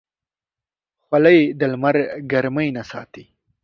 [1.05, 1.95] خولۍ د لمر
[2.31, 3.23] ګرمۍ نه ساتي.